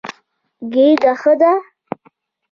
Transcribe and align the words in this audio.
ګېډه 0.73 1.13
ښه 1.21 1.33
ده. 1.41 1.51